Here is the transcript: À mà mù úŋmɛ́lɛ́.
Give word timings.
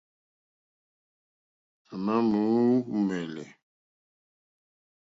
À 1.93 1.95
mà 2.03 2.13
mù 2.29 2.39
úŋmɛ́lɛ́. 2.93 3.47